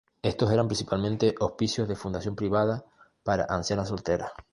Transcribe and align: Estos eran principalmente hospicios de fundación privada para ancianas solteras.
Estos 0.23 0.51
eran 0.51 0.67
principalmente 0.67 1.35
hospicios 1.39 1.87
de 1.87 1.95
fundación 1.95 2.35
privada 2.35 2.83
para 3.23 3.45
ancianas 3.47 3.89
solteras. 3.89 4.31